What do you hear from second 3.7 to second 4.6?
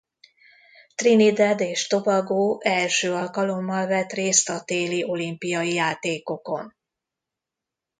vett részt